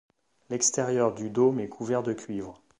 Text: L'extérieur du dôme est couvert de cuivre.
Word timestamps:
L'extérieur 0.49 1.13
du 1.13 1.29
dôme 1.29 1.59
est 1.59 1.69
couvert 1.69 2.01
de 2.01 2.13
cuivre. 2.13 2.59